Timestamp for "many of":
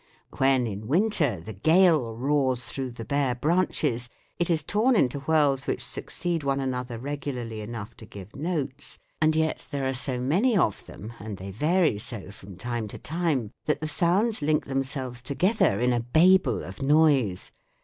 10.19-10.83